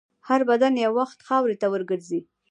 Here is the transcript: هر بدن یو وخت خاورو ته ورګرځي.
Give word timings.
هر 0.27 0.41
بدن 0.49 0.73
یو 0.83 0.91
وخت 0.99 1.19
خاورو 1.27 1.59
ته 1.61 1.67
ورګرځي. 1.73 2.19